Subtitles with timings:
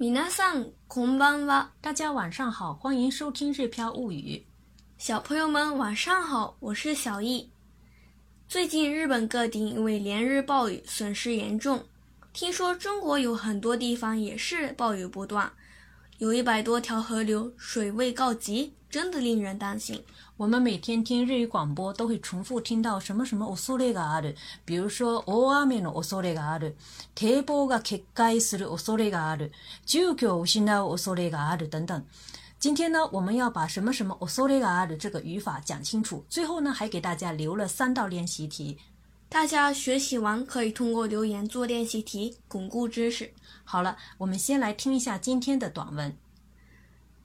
[0.00, 1.72] 皆さんこんばんは。
[1.82, 4.36] 大家晚上好，欢迎收听《日飘物语》。
[4.96, 7.50] 小朋友们晚上好，我是小易。
[8.46, 11.84] 最近日本各地因为连日暴雨损失严重，
[12.32, 15.50] 听说中国有很多地方也是暴雨不断，
[16.18, 18.72] 有一百多条河流水位告急。
[18.90, 20.02] 真的令人担心。
[20.36, 24.34] 我们每天听日语广播都会重复听到什么什么“おそれがある”。
[24.64, 26.74] 比如说“おあめのおそれがある”、
[27.14, 29.52] “堤防が決壊するおそれがある”、
[29.84, 32.02] “住居を失うおそれがある”等等。
[32.60, 36.24] 今天呢，我们要把什么什么“おそれがある”这个语法讲清楚。
[36.30, 38.78] 最后呢，还给大家留了三道练习题，
[39.28, 43.34] 大家学习完可以通过留言做练习题，巩固知识。
[43.64, 46.16] 好了，我们先来听一下今天的短文。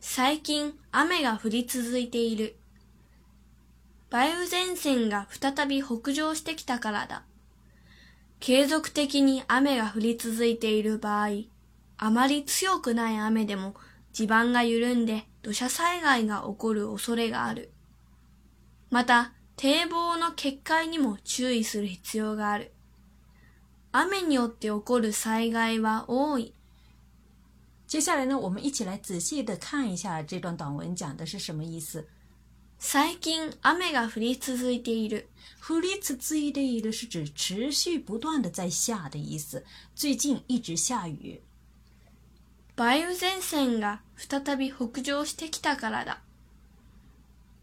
[0.00, 2.56] 最近雨が降り続いている。
[4.12, 7.24] 梅雨前線が再び北上してきたからだ。
[8.38, 11.28] 継続的に雨が降り続いている場合、
[11.96, 13.74] あまり強くない雨でも
[14.12, 17.72] 地盤が緩んで土砂災害が起こる恐れがある。
[18.90, 22.72] また、堤防の決壊にも注意する必要がある。
[23.90, 26.54] 雨によって起こる災害は多い。
[27.88, 32.06] 接下来呢，我们一起来仔细的看一下这段短文讲的是什么意思。
[32.78, 33.52] 最近雨
[33.94, 35.30] が降り続いている。
[35.66, 39.64] 降り続いている是指持续不断的在下的意思。
[39.96, 41.40] 最近一直下雨。
[42.76, 46.18] 梅雨前線が再び北上してきたからだ。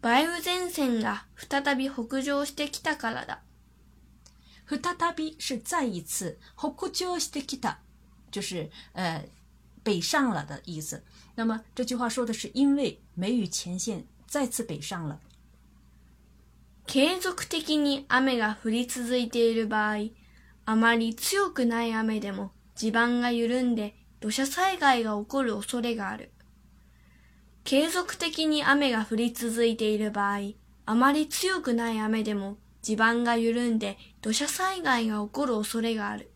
[0.02, 3.42] 梅雨前線が再び北上してきたからだ。
[4.68, 4.80] 再
[5.14, 6.36] び是再一次。
[6.56, 7.78] 北上してきた。
[8.32, 9.24] 就是、呃、
[9.86, 11.04] 北上了的意思。
[11.36, 15.20] 那么这句话说的是因为梅雨前线再次北上了。
[16.88, 20.10] 継続的に雨が降り続いている場合、
[20.64, 26.32] あまり強くない雨でも地盤が緩んで土砂災害が起こる恐れがある。
[27.64, 30.38] 継続的に雨が降り続いている場合、
[30.84, 36.30] あまり強くない雨でも地盤が緩んで土砂災害が起こる恐れがある。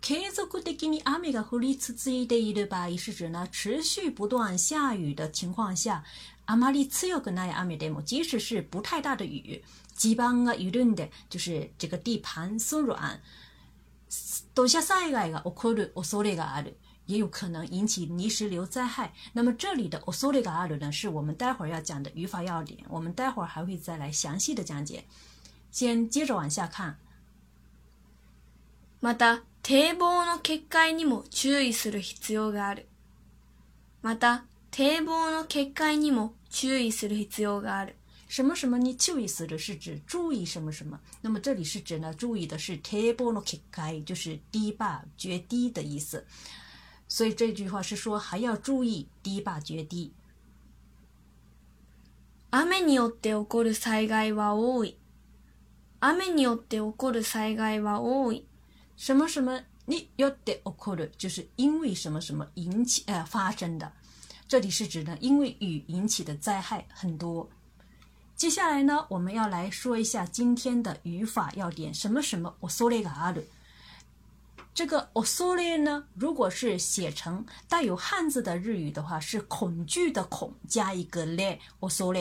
[0.00, 6.02] 継続的に雨が降り続いている場合吧，也是指呢持续不断下雨的情况下，
[6.46, 9.62] 阿玛里次有个奈阿美德姆，即使是不太大的雨，
[9.94, 13.20] 基本上雨润的，就是这个地盘松软，
[14.54, 16.72] 都下晒个一个，奥库鲁奥苏列个阿鲁，
[17.04, 19.12] 也有可能引起泥石流灾害。
[19.34, 25.04] 那么这里的奥苏列个阿鲁呢，是我们待会儿要讲的语法要点，我们待会儿还会再来详细的讲解。
[25.70, 26.98] 先接着往下看，
[29.00, 29.42] 么的。
[29.62, 32.86] 堤防の決壊にも注意する必要がある。
[34.02, 37.96] また、堤防の決壊にも注意する必要がある。
[38.28, 40.98] 什么什么に注意する是指注意什么什么。
[41.22, 46.24] 那么这里是指呢，注意的是堤防の決壊，就是堤坝决堤的意思。
[47.06, 50.12] 所以这句话是说还要注意堤坝决堤。
[52.52, 54.96] 雨によって起こる災害は多い。
[56.00, 58.46] 雨によって起こる災害は多い。
[59.00, 63.90] 什么什么你要 yote o u r 就是因为什么什么引起呃发生的。
[64.46, 67.48] 这里是指呢，因为雨引起的灾害很多。
[68.36, 71.94] 接下来呢，我们要来说一下今天的语法要点。
[71.94, 73.40] 什么什么 o s o がある。
[73.40, 73.44] r
[74.74, 82.12] 这个 o s o 呢，如果是写成带有汉字的日语的话，是恐惧的恐加一个列 o s o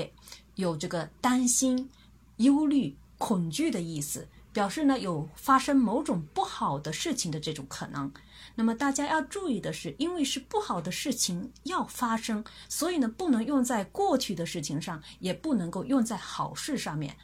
[0.55, 1.89] 有这个担心、
[2.37, 4.25] 忧虑、恐惧的意思。
[4.59, 8.11] 表示呢有发生某种不好的事情的这种可能，
[8.55, 17.15] 那么大家要注意的是，因为是不好的事情要发生，所以呢不能用在过去的事情上，也不能够用在好事上面。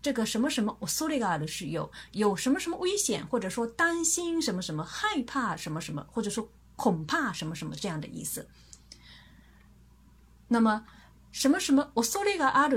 [0.00, 8.48] 这个什么什么我 s o l i g a 的是有有什么什么危险，或者说担心什么什么害怕什么什么，或者说恐怕什么什么这样的意思。
[10.48, 10.86] 那么
[11.30, 12.70] 什么什么我 s o l i g a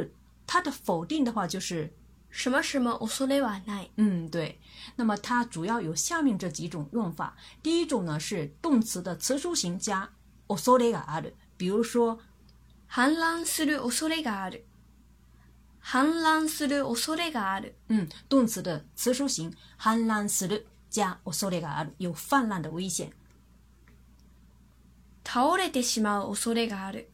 [0.46, 1.90] 它的否定的话就是。
[2.34, 3.90] 什么什么恐れはない。
[3.98, 4.60] 嗯，对。
[4.96, 7.38] 那么它主要有下面这几种用法。
[7.62, 10.10] 第一种呢是动词的词书形加
[10.48, 12.18] 恐れがある，比如说
[12.92, 14.62] 氾濫する恐れがある。
[15.84, 17.76] 氾濫する恐れがある。
[17.90, 23.12] 嗯，动词的词书形氾濫する加恐れがある，有泛滥的危险。
[25.24, 27.12] 倒れてしまう恐れがある。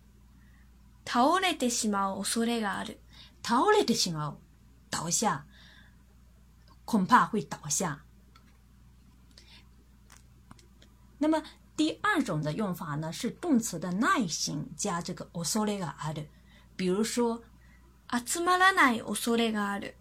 [1.05, 2.97] 倒れてしまう恐れがある。
[3.43, 4.48] 倒れてしまう。
[4.89, 5.45] 倒下，
[6.85, 8.03] 恐怕会倒下。
[11.19, 11.43] 那么
[11.75, 13.11] 第二种的用法呢？
[13.11, 16.27] 是动词的耐心加这个おそれがある。
[16.75, 17.43] 比如说、
[18.25, 19.95] 集まらないおそれがある、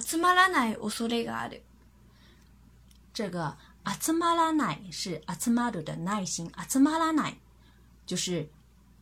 [0.00, 1.62] 集まらないおそれがある。
[3.12, 3.56] 这个
[4.00, 7.34] 集まらない是集まる的耐心，集まらない
[8.06, 8.48] 就是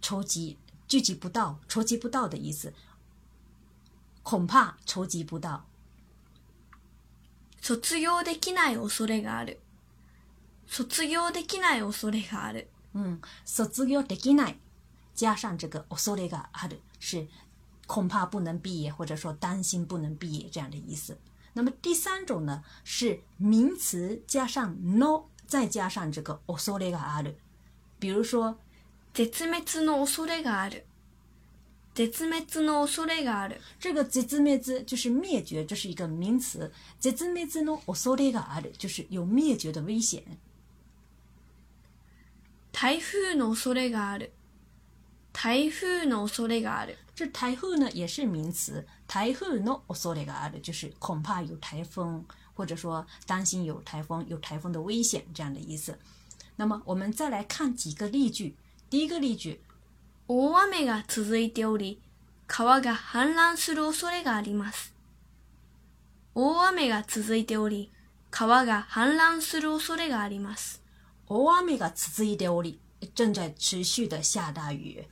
[0.01, 0.57] 筹集、
[0.89, 2.73] 聚集不到、筹集不到的意思。
[4.29, 5.65] 恐怕筹集不到。
[7.63, 9.59] 卒業できない恐れがある。
[10.67, 12.69] 卒業できない恐れがある。
[12.93, 14.57] 嗯，卒業できない
[15.19, 17.27] 加上这个恐れがある是
[17.87, 21.17] 恐怕不能毕业，或者说担心不能毕业这样的意思。
[21.55, 27.37] 那么第三种呢，是名词加上 no 再加上这个恐れがある，
[27.99, 28.59] 比如说
[29.15, 30.85] 绝灭の恐れがある。
[31.99, 33.61] 絶滅の恐れがある。
[33.81, 36.71] 这个绝灭之就是灭绝，这是一个名词。
[37.01, 40.23] 绝灭之の恐れがある就是有灭绝的危险。
[42.73, 44.31] 台風の恐れがある。
[45.33, 46.95] 台風の恐れがある。
[47.17, 48.87] 这台风呢也是名词。
[49.09, 52.25] 台風の恐れがある就是恐怕有台风，
[52.55, 55.99] 或者说担心有台风，有台风的危险这样的意思。
[56.55, 58.55] 那么我们再来看几个例句。
[58.89, 59.61] 第一个例句。
[60.31, 61.99] 大雨が続いており、
[62.47, 64.93] 川が氾濫する恐れがあります。
[66.35, 67.91] 大雨が続いており、
[68.31, 70.83] 川が氾濫する恐れがあります。
[71.31, 72.79] 大雨が続いており、
[73.15, 75.09] 正在持续的下大雨。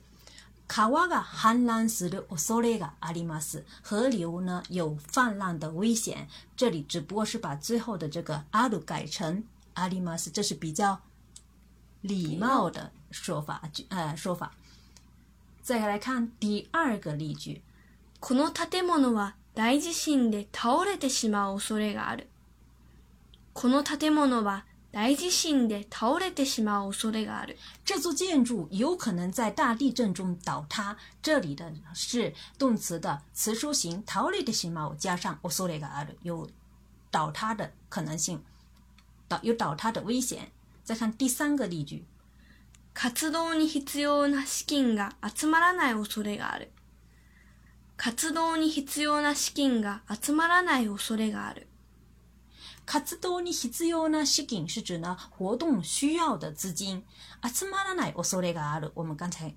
[0.67, 3.63] 川が氾濫する恐れがあります。
[3.89, 6.15] 河流呢有泛濫的危険。
[6.55, 9.43] 这里只不过是把最后的这个ある改成
[9.73, 10.99] あります，这是比较
[12.03, 13.59] 礼貌的说法，
[13.89, 14.51] 呃，说法。
[15.67, 17.61] 再来看第二个例句：
[18.21, 22.29] この建物は大地震で倒れてしまう恐れがある。
[23.51, 27.57] この建物は大地震で倒れてしまう恐れがある。
[27.83, 30.95] 这座建筑有可能在大地震中倒塌。
[31.21, 36.47] 这里的是动词的词书形“倒れてしまう”加上“恐れがある”，有
[37.11, 38.41] 倒塌的可能性，
[39.27, 40.49] 倒有倒塌的危险。
[40.85, 42.05] 再看第三个例句。
[42.99, 46.71] 活動に必要な資金が集まらない恐れがある。
[47.95, 51.67] 活動に必要な資金が集まらない恐れがある。
[52.87, 57.03] 活動に必要な資金是指呢活动需要的资金。
[57.47, 58.91] 集まらない恐れがある。
[58.95, 59.53] 我们刚才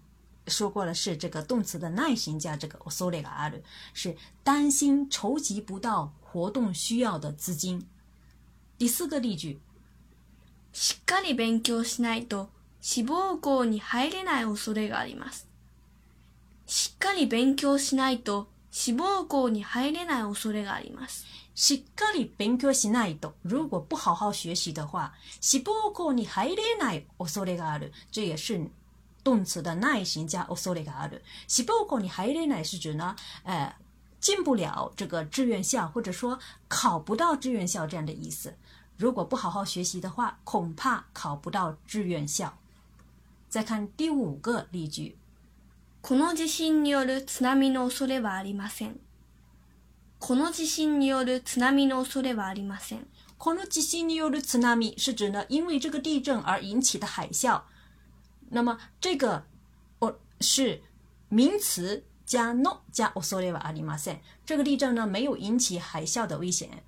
[0.47, 3.63] 说过了，是这个动词的耐心加这个恐れがある，
[3.95, 7.89] 是担心筹集不到活动需要的资金。
[8.77, 9.59] 第四个例句，
[10.75, 12.51] しっかり勉強しないと
[12.82, 15.47] 志望校に入れない恐れがあります。
[16.67, 21.27] しっかり勉強しないと志望校に入れない恐れがあります。
[21.55, 27.93] しっかり勉強しないと、如果不好好学习的话，志望校に入れない恐れがある。
[28.11, 28.59] 这也是
[29.23, 31.23] 动词的耐心加恐れがある。
[31.49, 33.75] 志望校に入れない是指呢，呃，
[34.21, 36.38] 进不了这个志愿校，或者说
[36.69, 38.55] 考不到志愿校这样的意思。
[38.97, 42.55] 如果不好好学习的话，恐怕考不到志愿校。
[43.50, 45.19] 再看第五个例句。
[46.02, 49.00] この地震による津波の恐れはありません。
[50.20, 53.08] この地震による津波の恐れはありません。
[53.38, 57.62] この地震による津波是指呢，因为这个地震而引起的海啸。
[58.50, 59.44] 那么这个
[59.99, 60.81] 哦是
[61.29, 64.20] 名词加 no 加はありません。
[64.46, 66.85] 这个地震呢没有引起海啸的危险。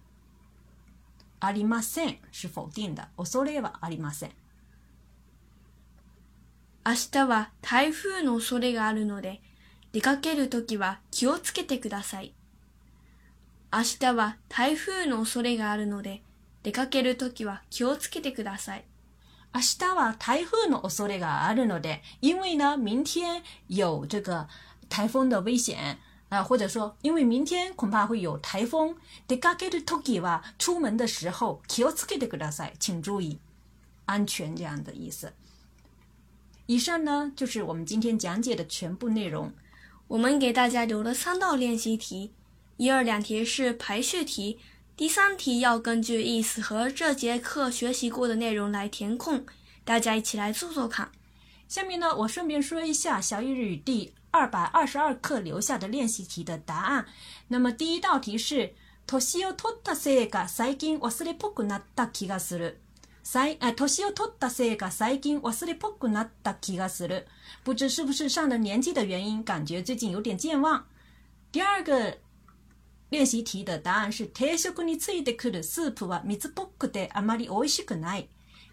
[2.31, 4.33] 是否定的，はありません。
[6.85, 9.41] 明日は台風の恐れがあるので、
[9.93, 12.35] 出かけるときは気をつけてください。
[13.73, 16.25] 明日は台風の恐れがあるので、
[16.65, 18.85] 出かけるときは気をつけてください。
[19.55, 24.49] 明日は台風の恐れがあるので，因为呢，明天有这个
[24.89, 25.99] 台风的危险
[26.31, 28.97] 啊，或者说，因为明天恐怕会有台风。
[29.29, 33.39] 出かけるとは出门的时候気をつけてください，请注意
[34.07, 35.33] 安全这样的意思。
[36.67, 39.53] 以上呢就是我们今天讲解的全部内容。
[40.09, 42.33] 我们给大家留了三道练习题，
[42.77, 44.59] 一二两题是排序题，
[44.97, 49.45] 第三题要根据意思和这节课学习过的内容来填空。
[49.85, 51.11] 大家一起来做做看。
[51.67, 57.07] 下面呢，我顺便说一下小语语第二百二十二课留下的练习题的答案。
[57.49, 58.75] 那么第一道题是
[59.09, 62.79] “としよとたせが最近忘れっぽくなった気がする”。
[63.25, 67.23] 塞哎，退休拖大塞个塞金瓦斯里破骨拿打起个死了，
[67.63, 70.85] 不知是不是上了年纪的原因，感觉最近有点健忘。
[71.53, 72.19] 第二个
[73.11, 78.29] 练习题的答案是：定食に付いてくるスープは水っぽくてあまりおいしくない。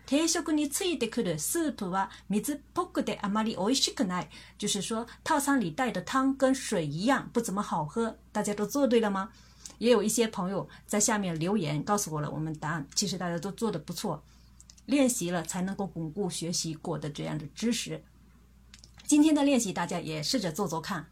[0.08, 4.28] 定食に付いてくるスープは水っぽくてあまりおいしくない。
[4.58, 8.18] 就是说，套餐里带的汤跟水一样，不怎么好喝。
[8.32, 9.30] 大家都做对了吗？
[9.78, 14.22] 也有一些朋友在下面留言告诉我了，我们答案其实大家都做的不错。
[14.90, 18.04] 练习了才能够巩固学习过的这样的知识。
[19.06, 21.08] 今天的练习大家也试着做做看。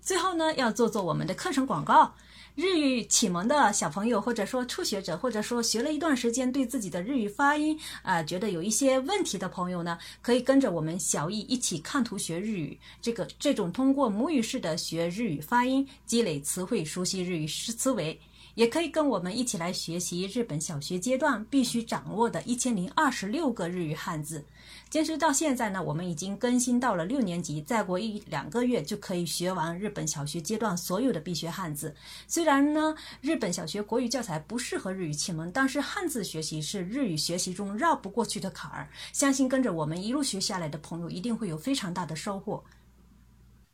[0.00, 2.12] 最后呢，要做做我们的课程广告。
[2.54, 12.76] 日语启蒙的小朋友，或者说初学者，或者说学了一段时间，对自己的日语发音啊，觉得有一些问题的朋友呢，可以跟着我们小易一起看图学日语。
[13.00, 18.20] 这个这种通过母语式的学日语发音，积累词汇，熟悉日语思维。
[18.58, 24.44] 也可以跟我们一起来学习日本小学阶段必须掌握的一千零二十六个日语汉字。
[24.90, 31.94] 坚持到现在呢，我们已经更新到了六年级，再过一两个月就可以学完日本小学阶段所有的必学汉字。
[32.26, 38.88] 虽然呢，日本小学国语教材不适合日语启蒙，但是汉字学习是日语学习中绕不过去的坎儿。
[39.12, 42.64] 相信跟着我们一路学下来的朋友，一定会有非常大的收获。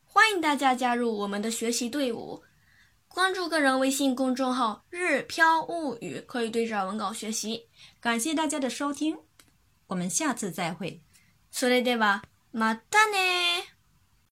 [0.05, 2.43] 欢迎大家加入我们的学习队伍。
[3.15, 7.65] 关注个人微信公众号“日飘物语”，可以对照文稿学习。
[8.01, 9.17] 感谢大家的收听，
[9.87, 11.01] 我们下次再会。
[11.53, 12.21] それでは
[12.53, 13.74] またね。